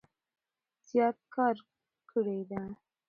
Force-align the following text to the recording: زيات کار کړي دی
زيات 0.89 1.17
کار 1.35 1.55
کړي 2.11 2.39
دی 2.49 2.61